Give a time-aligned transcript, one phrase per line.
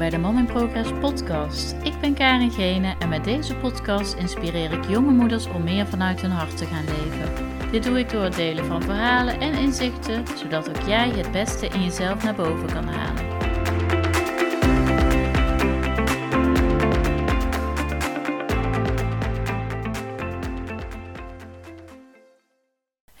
[0.00, 1.74] bij de Mom in Progress podcast.
[1.82, 6.20] Ik ben Karin Gene en met deze podcast inspireer ik jonge moeders om meer vanuit
[6.20, 7.32] hun hart te gaan leven.
[7.70, 11.66] Dit doe ik door het delen van verhalen en inzichten, zodat ook jij het beste
[11.66, 13.29] in jezelf naar boven kan halen.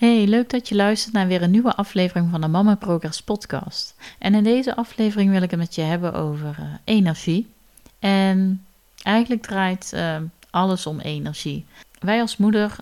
[0.00, 3.94] Hey, leuk dat je luistert naar weer een nieuwe aflevering van de Mama Progress podcast.
[4.18, 7.52] En in deze aflevering wil ik het met je hebben over uh, energie.
[7.98, 8.64] En
[9.02, 10.16] eigenlijk draait uh,
[10.50, 11.66] alles om energie.
[11.98, 12.76] Wij als moeder,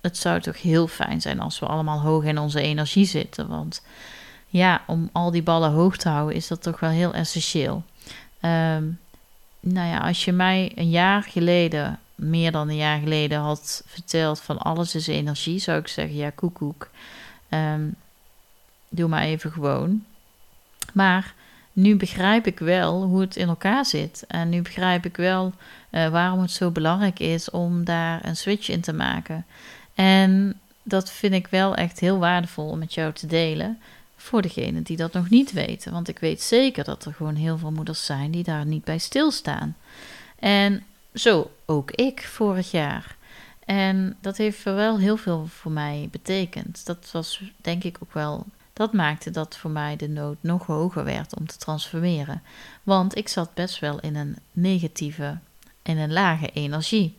[0.00, 3.48] het zou toch heel fijn zijn als we allemaal hoog in onze energie zitten.
[3.48, 3.82] Want
[4.48, 7.82] ja, om al die ballen hoog te houden is dat toch wel heel essentieel.
[8.40, 8.98] Um,
[9.60, 14.40] nou ja, als je mij een jaar geleden meer dan een jaar geleden had verteld
[14.40, 16.90] van alles is energie, zou ik zeggen, ja, koekoek.
[17.48, 17.94] Um,
[18.88, 20.04] doe maar even gewoon.
[20.92, 21.34] Maar
[21.72, 24.24] nu begrijp ik wel hoe het in elkaar zit.
[24.28, 25.52] En nu begrijp ik wel
[25.90, 29.46] uh, waarom het zo belangrijk is om daar een switch in te maken.
[29.94, 33.78] En dat vind ik wel echt heel waardevol om met jou te delen.
[34.16, 35.92] Voor degenen die dat nog niet weten.
[35.92, 38.98] Want ik weet zeker dat er gewoon heel veel moeders zijn die daar niet bij
[38.98, 39.76] stilstaan.
[40.38, 40.82] En
[41.14, 43.16] zo ook ik vorig jaar.
[43.64, 46.86] En dat heeft wel heel veel voor mij betekend.
[46.86, 48.46] Dat was denk ik ook wel.
[48.72, 52.42] Dat maakte dat voor mij de nood nog hoger werd om te transformeren.
[52.82, 55.38] Want ik zat best wel in een negatieve,
[55.82, 57.16] in een lage energie.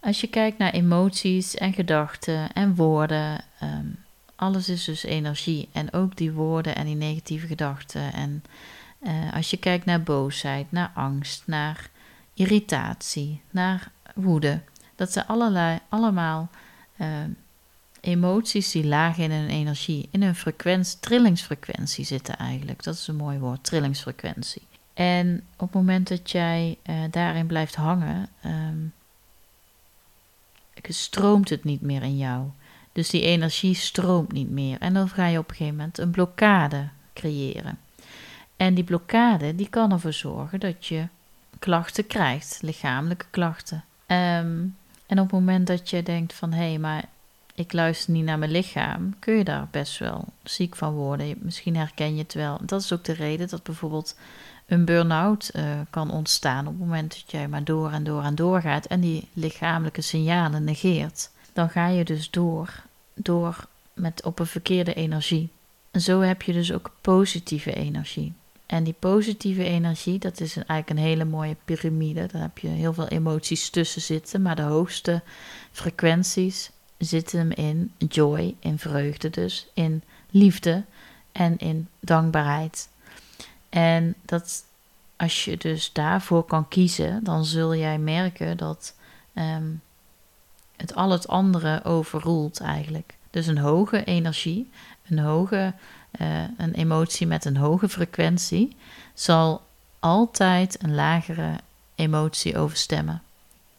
[0.00, 4.04] Als je kijkt naar emoties en gedachten en woorden, um,
[4.36, 5.68] alles is dus energie.
[5.72, 8.12] En ook die woorden en die negatieve gedachten.
[8.12, 8.44] En
[9.02, 11.90] uh, als je kijkt naar boosheid, naar angst, naar
[12.36, 14.60] irritatie, naar woede.
[14.96, 16.48] Dat zijn allerlei, allemaal
[16.96, 17.08] uh,
[18.00, 22.82] emoties die laag in hun energie, in hun frequentie, trillingsfrequentie zitten eigenlijk.
[22.82, 24.62] Dat is een mooi woord, trillingsfrequentie.
[24.94, 28.92] En op het moment dat jij uh, daarin blijft hangen, um,
[30.82, 32.46] stroomt het niet meer in jou.
[32.92, 34.78] Dus die energie stroomt niet meer.
[34.80, 37.78] En dan ga je op een gegeven moment een blokkade creëren.
[38.56, 41.08] En die blokkade die kan ervoor zorgen dat je
[41.58, 43.84] klachten krijgt, lichamelijke klachten.
[44.06, 47.04] Um, en op het moment dat je denkt van hé, hey, maar
[47.54, 51.34] ik luister niet naar mijn lichaam, kun je daar best wel ziek van worden.
[51.38, 52.58] Misschien herken je het wel.
[52.62, 54.16] Dat is ook de reden dat bijvoorbeeld
[54.66, 58.34] een burn-out uh, kan ontstaan op het moment dat jij maar door en door en
[58.34, 61.30] door gaat en die lichamelijke signalen negeert.
[61.52, 62.82] Dan ga je dus door,
[63.14, 65.48] door met op een verkeerde energie.
[65.90, 68.32] En zo heb je dus ook positieve energie.
[68.66, 72.26] En die positieve energie, dat is eigenlijk een hele mooie piramide.
[72.26, 74.42] Daar heb je heel veel emoties tussen zitten.
[74.42, 75.22] Maar de hoogste
[75.72, 80.84] frequenties zitten hem in joy, in vreugde dus, in liefde
[81.32, 82.88] en in dankbaarheid.
[83.68, 84.64] En dat
[85.16, 88.94] als je dus daarvoor kan kiezen, dan zul jij merken dat
[89.34, 89.82] um,
[90.76, 93.14] het al het andere overroelt eigenlijk.
[93.30, 94.70] Dus een hoge energie,
[95.08, 95.74] een hoge
[96.56, 98.76] een emotie met een hoge frequentie
[99.14, 99.66] zal
[100.00, 101.54] altijd een lagere
[101.94, 103.22] emotie overstemmen.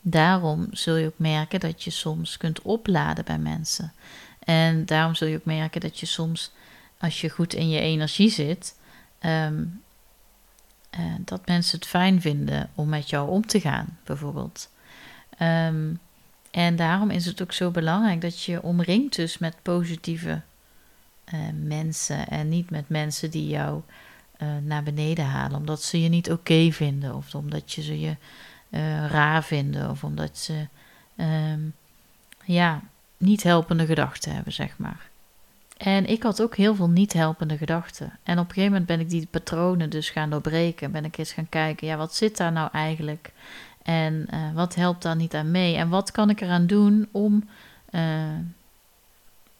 [0.02, 3.94] Daarom zul je ook merken dat je soms kunt opladen bij mensen.
[4.40, 6.52] En daarom zul je ook merken dat je soms,
[6.98, 8.76] als je goed in je energie zit,
[9.22, 9.82] um,
[11.00, 14.70] uh, dat mensen het fijn vinden om met jou om te gaan, bijvoorbeeld.
[15.42, 16.00] Um,
[16.52, 20.42] en daarom is het ook zo belangrijk dat je omringt dus met positieve
[21.64, 23.82] mensen en niet met mensen die jou
[24.42, 28.16] uh, naar beneden halen, omdat ze je niet oké vinden of omdat je ze je
[28.70, 30.68] uh, raar vinden of omdat ze
[31.16, 31.74] um,
[32.46, 32.82] ja,
[33.18, 35.10] niet helpende gedachten hebben, zeg maar.
[35.78, 38.20] En ik had ook heel veel niet helpende gedachten.
[38.24, 40.92] En op een gegeven moment ben ik die patronen dus gaan doorbreken.
[40.92, 43.32] Ben ik eens gaan kijken, ja, wat zit daar nou eigenlijk?
[43.84, 45.76] En wat helpt daar niet aan mee?
[45.76, 47.50] En wat kan ik eraan doen om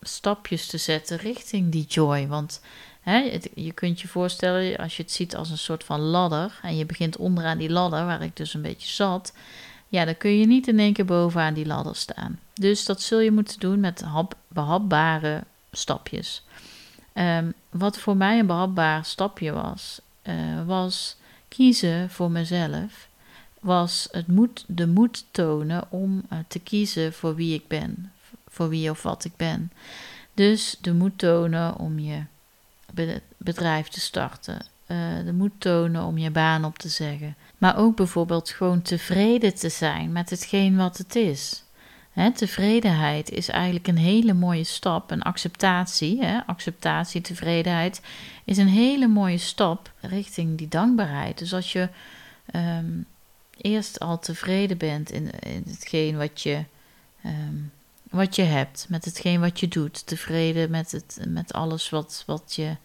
[0.02, 2.28] stapjes te zetten richting die joy.
[2.28, 2.62] Want
[3.02, 6.78] hè, je kunt je voorstellen, als je het ziet als een soort van ladder, en
[6.78, 9.34] je begint onderaan die ladder, waar ik dus een beetje zat,
[9.88, 12.40] ja, dan kun je niet in één keer bovenaan die ladder staan.
[12.54, 16.44] Dus dat zul je moeten doen met hap, behapbare stapjes.
[17.14, 21.16] Um, wat voor mij een behapbaar stapje was, uh, was
[21.48, 23.08] kiezen voor mezelf.
[23.60, 28.12] Was het moed, de moed tonen om uh, te kiezen voor wie ik ben
[28.58, 29.72] voor wie of wat ik ben.
[30.34, 32.22] Dus de moed tonen om je
[33.38, 34.66] bedrijf te starten.
[34.88, 37.36] Uh, de moed tonen om je baan op te zeggen.
[37.58, 41.64] Maar ook bijvoorbeeld gewoon tevreden te zijn met hetgeen wat het is.
[42.36, 45.12] Tevredenheid is eigenlijk een hele mooie stap.
[45.12, 48.02] Een acceptatie, hè, acceptatie, tevredenheid,
[48.46, 51.38] is een hele mooie stap richting die dankbaarheid.
[51.38, 51.90] Dus als je
[52.52, 53.02] ehm,
[53.58, 56.64] eerst al tevreden bent in, in hetgeen wat je,
[57.22, 57.56] ehm,
[58.10, 62.54] wat je hebt, met hetgeen wat je doet, tevreden met, het, met alles wat, wat,
[62.56, 62.76] je,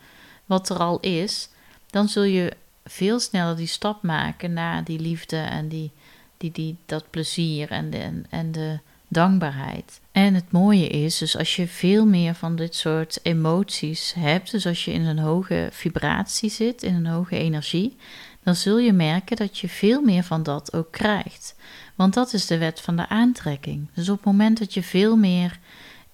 [0.44, 1.48] wat er al is,
[1.90, 2.52] dan zul je
[2.84, 5.90] veel sneller die stap maken naar die liefde en die,
[6.36, 8.78] die, die, dat plezier en de, en, en de
[9.08, 10.00] dankbaarheid.
[10.12, 14.66] En het mooie is, dus als je veel meer van dit soort emoties hebt, dus
[14.66, 17.96] als je in een hoge vibratie zit, in een hoge energie,
[18.42, 21.54] dan zul je merken dat je veel meer van dat ook krijgt.
[21.94, 23.88] Want dat is de wet van de aantrekking.
[23.94, 25.58] Dus op het moment dat je veel meer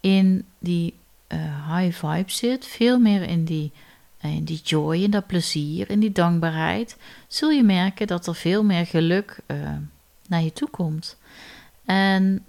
[0.01, 0.95] in die
[1.29, 3.73] uh, high vibe zit, veel meer in die,
[4.25, 6.97] uh, in die joy, in dat plezier, in die dankbaarheid,
[7.27, 9.77] zul je merken dat er veel meer geluk uh,
[10.29, 11.17] naar je toe komt.
[11.85, 12.45] En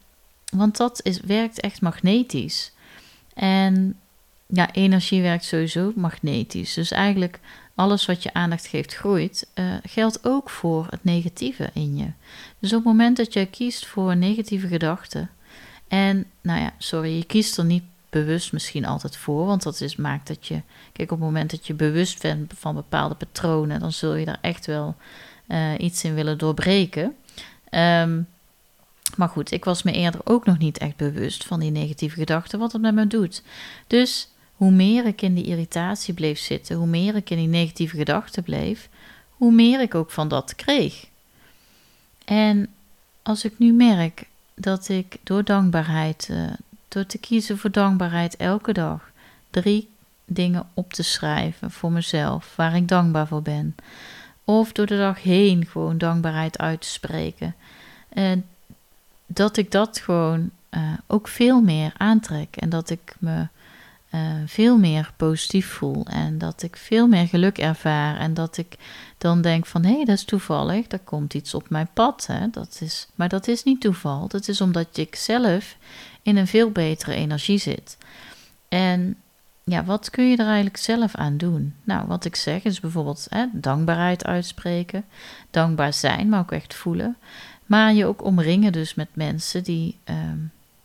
[0.51, 2.71] want dat is, werkt echt magnetisch.
[3.33, 3.97] En
[4.45, 6.73] ja, energie werkt sowieso magnetisch.
[6.73, 7.39] Dus eigenlijk
[7.79, 12.11] alles wat je aandacht geeft groeit, uh, geldt ook voor het negatieve in je.
[12.59, 15.29] Dus op het moment dat jij kiest voor negatieve gedachten,
[15.87, 19.95] en nou ja, sorry, je kiest er niet bewust misschien altijd voor, want dat is,
[19.95, 20.61] maakt dat je,
[20.91, 24.39] kijk, op het moment dat je bewust bent van bepaalde patronen, dan zul je daar
[24.41, 24.95] echt wel
[25.47, 27.15] uh, iets in willen doorbreken.
[27.71, 28.27] Um,
[29.15, 32.59] maar goed, ik was me eerder ook nog niet echt bewust van die negatieve gedachten,
[32.59, 33.43] wat het met me doet.
[33.87, 34.29] Dus
[34.59, 38.44] hoe meer ik in die irritatie bleef zitten, hoe meer ik in die negatieve gedachten
[38.44, 38.89] bleef,
[39.29, 41.06] hoe meer ik ook van dat kreeg.
[42.25, 42.67] En
[43.23, 46.51] als ik nu merk dat ik door dankbaarheid, uh,
[46.88, 49.11] door te kiezen voor dankbaarheid elke dag,
[49.50, 49.89] drie
[50.25, 53.75] dingen op te schrijven voor mezelf, waar ik dankbaar voor ben.
[54.44, 57.56] Of door de dag heen gewoon dankbaarheid uit te spreken.
[58.09, 58.45] En
[59.25, 62.56] dat ik dat gewoon uh, ook veel meer aantrek.
[62.56, 63.47] En dat ik me
[64.15, 66.06] uh, veel meer positief voel.
[66.06, 68.17] En dat ik veel meer geluk ervaar.
[68.17, 68.75] En dat ik
[69.17, 70.91] dan denk van hé, hey, dat is toevallig.
[70.91, 72.25] Er komt iets op mijn pad.
[72.27, 72.50] Hè?
[72.50, 74.27] Dat is, maar dat is niet toeval.
[74.27, 75.75] Dat is omdat ik zelf
[76.21, 77.97] in een veel betere energie zit.
[78.69, 79.15] En
[79.63, 81.75] ja, wat kun je er eigenlijk zelf aan doen?
[81.83, 85.06] Nou, wat ik zeg is bijvoorbeeld hè, dankbaarheid uitspreken.
[85.50, 87.17] Dankbaar zijn, maar ook echt voelen.
[87.65, 90.38] Maar je ook omringen dus met mensen die ehm,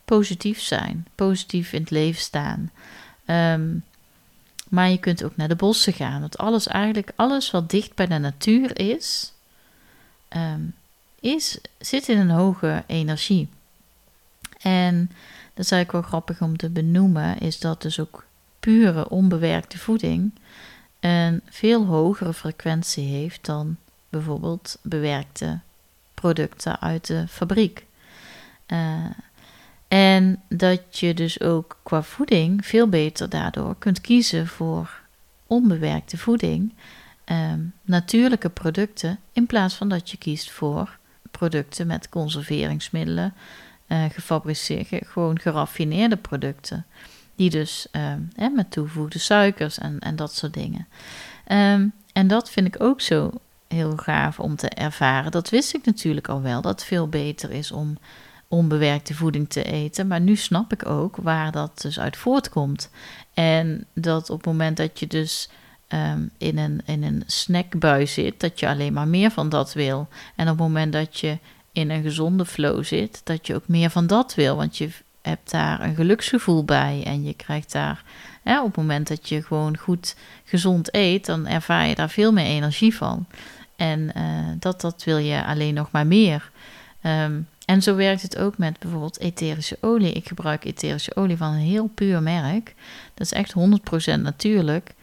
[0.05, 2.71] positief zijn, positief in het leven staan.
[3.25, 3.75] Ehm,
[4.69, 6.21] maar je kunt ook naar de bossen gaan.
[6.21, 9.33] Want alles eigenlijk, alles wat dicht bij de natuur is,
[10.27, 10.61] ehm,
[11.19, 13.49] is zit in een hoge energie.
[14.59, 15.11] En
[15.53, 18.25] dat is eigenlijk wel grappig om te benoemen, is dat dus ook
[18.59, 20.31] pure onbewerkte voeding
[21.05, 23.77] een veel hogere frequentie heeft dan
[24.09, 25.59] bijvoorbeeld bewerkte
[26.13, 27.85] producten uit de fabriek.
[28.67, 29.05] Uh,
[29.87, 35.01] en dat je dus ook qua voeding veel beter daardoor kunt kiezen voor
[35.47, 36.73] onbewerkte voeding,
[37.25, 40.97] um, natuurlijke producten, in plaats van dat je kiest voor
[41.31, 43.33] producten met conserveringsmiddelen,
[43.87, 46.85] uh, gefabriceerd, gewoon geraffineerde producten.
[47.35, 47.87] Die dus
[48.35, 50.87] hè, met toegevoegde suikers en, en dat soort dingen.
[51.51, 53.31] Um, en dat vind ik ook zo
[53.67, 55.31] heel gaaf om te ervaren.
[55.31, 57.97] Dat wist ik natuurlijk al wel, dat het veel beter is om
[58.55, 60.07] onbewerkte voeding te eten.
[60.07, 62.89] Maar nu snap ik ook waar dat dus uit voortkomt.
[63.33, 65.49] En dat op het moment dat je dus
[65.87, 70.07] ehm, in, een, in een snackbui zit, dat je alleen maar meer van dat wil.
[70.35, 71.37] En op het moment dat je
[71.71, 74.55] in een gezonde flow zit, dat je ook meer van dat wil.
[74.55, 74.89] Want je
[75.21, 78.03] hebt daar een geluksgevoel bij en je krijgt daar
[78.45, 82.45] op het moment dat je gewoon goed gezond eet, dan ervaar je daar veel meer
[82.45, 83.25] energie van.
[83.75, 84.23] En uh,
[84.59, 86.51] dat, dat wil je alleen nog maar meer.
[87.01, 90.11] Um, en zo werkt het ook met bijvoorbeeld etherische olie.
[90.11, 92.73] Ik gebruik etherische olie van een heel puur merk.
[93.13, 93.53] Dat is echt
[94.17, 94.93] 100% natuurlijk.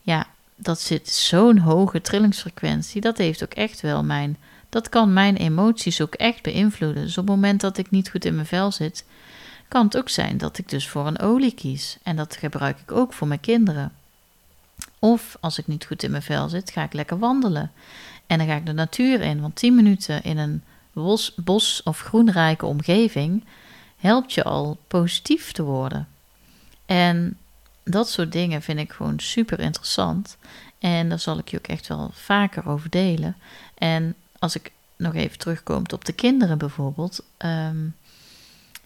[0.00, 0.26] Ja,
[0.56, 3.00] dat zit zo'n hoge trillingsfrequentie.
[3.00, 4.36] Dat heeft ook echt wel mijn.
[4.68, 7.02] Dat kan mijn emoties ook echt beïnvloeden.
[7.02, 9.04] Dus op het moment dat ik niet goed in mijn vel zit,
[9.68, 11.98] kan het ook zijn dat ik dus voor een olie kies.
[12.02, 13.92] En dat gebruik ik ook voor mijn kinderen.
[14.98, 17.72] Of als ik niet goed in mijn vel zit, ga ik lekker wandelen.
[18.26, 20.62] En dan ga ik de natuur in, want 10 minuten in een
[20.92, 23.44] bos, bos of groenrijke omgeving
[23.96, 26.08] helpt je al positief te worden.
[26.86, 27.38] En
[27.84, 30.36] dat soort dingen vind ik gewoon super interessant.
[30.78, 33.36] En daar zal ik je ook echt wel vaker over delen.
[33.74, 37.24] En als ik nog even terugkom op de kinderen bijvoorbeeld.
[37.36, 37.86] Ehm,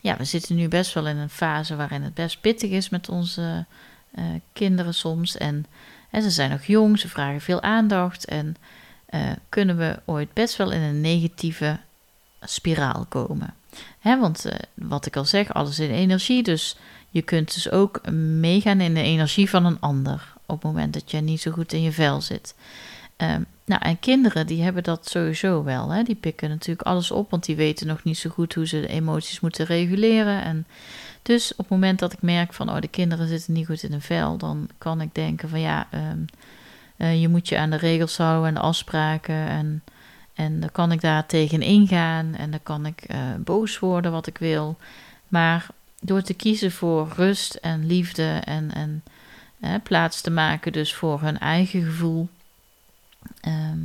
[0.00, 3.08] ja, we zitten nu best wel in een fase waarin het best pittig is met
[3.08, 3.64] onze
[4.14, 5.36] uh, kinderen soms.
[5.36, 5.66] En,
[6.12, 8.24] ze zijn nog jong, ze vragen veel aandacht.
[8.24, 8.56] En
[9.10, 11.78] uh, kunnen we ooit best wel in een negatieve
[12.46, 13.54] spiraal komen.
[14.02, 16.42] Want eh, wat ik al zeg, alles in energie.
[16.42, 16.76] Dus
[17.10, 20.34] je kunt dus ook meegaan in de energie van een ander.
[20.46, 22.54] Op het moment dat je niet zo goed in je vel zit.
[23.16, 25.90] Ehm, nou, en kinderen die hebben dat sowieso wel.
[25.90, 26.02] Hè?
[26.02, 28.88] Die pikken natuurlijk alles op, want die weten nog niet zo goed hoe ze de
[28.88, 30.42] emoties moeten reguleren.
[30.42, 30.66] En
[31.22, 33.90] dus op het moment dat ik merk van, oh, de kinderen zitten niet goed in
[33.90, 36.18] hun vel, dan kan ik denken van ja, ehm,
[36.96, 39.48] eh, je moet je aan de regels houden en de afspraken.
[39.48, 39.82] En,
[40.36, 44.26] en dan kan ik daar tegen ingaan en dan kan ik uh, boos worden wat
[44.26, 44.76] ik wil.
[45.28, 45.66] Maar
[46.00, 49.02] door te kiezen voor rust en liefde en, en
[49.82, 52.28] plaats te maken dus voor hun eigen gevoel,
[53.40, 53.78] Ehm,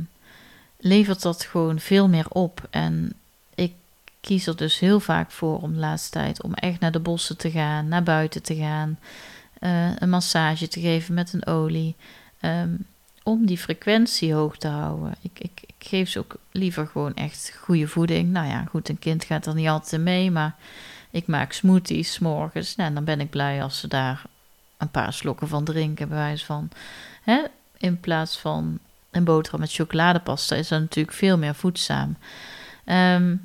[0.78, 2.68] levert dat gewoon veel meer op.
[2.70, 3.12] En
[3.54, 3.72] ik
[4.20, 7.36] kies er dus heel vaak voor om de laatste tijd om echt naar de bossen
[7.36, 8.98] te gaan, naar buiten te gaan,
[9.60, 11.94] uh, een massage te geven met een olie.
[12.40, 12.74] Ehm,
[13.22, 15.14] om die frequentie hoog te houden.
[15.20, 18.30] Ik, ik, geef ze ook liever gewoon echt goede voeding.
[18.30, 20.54] Nou ja, goed, een kind gaat er niet altijd mee, maar
[21.10, 22.76] ik maak smoothies morgens.
[22.76, 24.22] Nou, en dan ben ik blij als ze daar
[24.78, 26.68] een paar slokken van drinken, bij van.
[27.22, 27.42] Hè?
[27.78, 28.78] In plaats van
[29.10, 32.16] een boterham met chocoladepasta is dan natuurlijk veel meer voedzaam.
[32.84, 33.36] Ehm,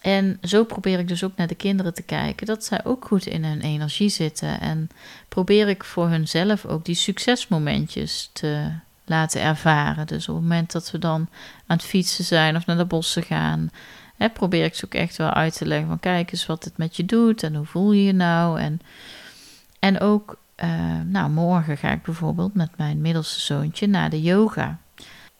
[0.00, 3.26] en zo probeer ik dus ook naar de kinderen te kijken, dat zij ook goed
[3.26, 4.60] in hun energie zitten.
[4.60, 4.90] En
[5.28, 8.70] probeer ik voor hunzelf ook die succesmomentjes te
[9.08, 10.06] laten ervaren.
[10.06, 11.28] Dus op het moment dat we dan
[11.66, 13.70] aan het fietsen zijn of naar de bossen gaan,
[14.16, 16.76] hè, probeer ik ze ook echt wel uit te leggen van kijk eens wat het
[16.76, 18.60] met je doet en hoe voel je je nou.
[18.60, 18.80] En,
[19.78, 24.78] en ook, uh, nou morgen ga ik bijvoorbeeld met mijn middelste zoontje naar de yoga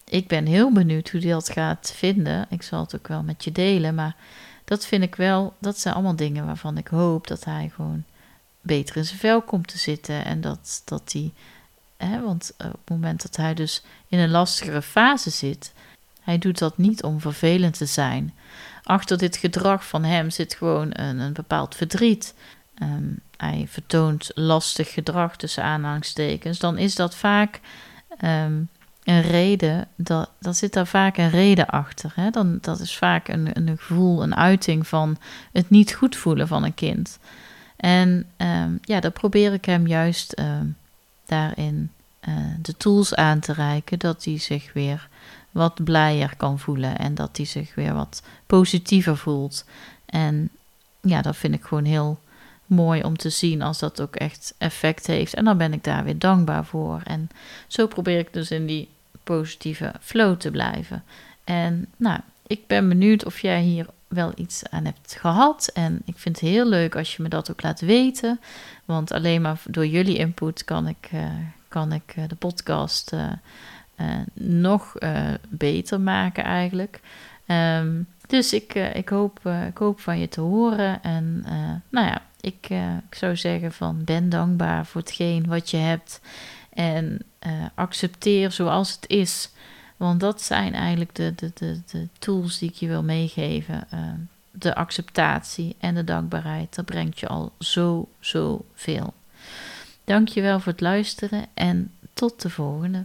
[0.08, 2.46] ik ben heel benieuwd hoe hij dat gaat vinden.
[2.50, 3.94] Ik zal het ook wel met je delen.
[3.94, 4.16] Maar
[4.64, 8.04] dat vind ik wel, dat zijn allemaal dingen waarvan ik hoop dat hij gewoon
[8.60, 10.24] beter in zijn vel komt te zitten.
[10.24, 11.32] En dat, dat hij,
[11.98, 15.72] hè, want op het moment dat hij dus in een lastigere fase zit,
[16.20, 18.34] hij doet dat niet om vervelend te zijn.
[18.82, 22.34] Achter dit gedrag van hem zit gewoon een, een bepaald verdriet.
[22.74, 26.58] Ehm, hij vertoont lastig gedrag tussen aanhalingstekens.
[26.58, 27.60] Dan is dat vaak
[28.18, 28.60] ehm,
[29.04, 32.12] een reden, dat, dan zit daar vaak een reden achter.
[32.14, 32.30] Hè?
[32.30, 35.16] Dan, dat is vaak een, een gevoel, een uiting van
[35.52, 37.18] het niet goed voelen van een kind.
[37.76, 40.42] En um, ja, dan probeer ik hem juist
[41.28, 41.90] daarin
[42.28, 45.08] uh, de tools aan te reiken, dat hij zich weer
[45.50, 49.64] wat blijer kan voelen en dat hij zich weer wat positiever voelt.
[50.06, 50.50] En
[51.00, 52.18] ja, dat vind ik gewoon heel
[52.66, 55.34] mooi om te zien als dat ook echt effect heeft.
[55.34, 57.00] En dan ben ik daar weer dankbaar voor.
[57.04, 57.30] En
[57.66, 58.88] zo probeer ik dus in die
[59.24, 61.04] positieve flow te blijven.
[61.44, 65.70] En nou, ik ben benieuwd of jij hier wel iets aan hebt gehad.
[65.74, 68.40] En ik vind het heel leuk als je me dat ook laat weten.
[68.84, 71.24] Want alleen maar door jullie input kan ik, uh,
[71.68, 73.26] kan ik uh, de podcast uh,
[74.34, 74.94] nog
[75.48, 77.00] beter maken eigenlijk.
[77.46, 81.02] Um, dus ik, ik, hoop, ik hoop van je te horen.
[81.02, 81.44] En
[81.88, 82.68] nou ja, ik,
[83.10, 86.20] ik zou zeggen van ben dankbaar voor hetgeen wat je hebt.
[86.72, 87.22] En
[87.74, 89.50] accepteer zoals het is.
[89.98, 93.86] Want dat zijn eigenlijk de, de, de, de tools die ik je wil meegeven.
[93.94, 94.00] Uh,
[94.50, 96.74] de acceptatie en de dankbaarheid.
[96.74, 99.14] Dat brengt je al zo, zo veel.
[100.04, 103.04] Dankjewel voor het luisteren en tot de volgende.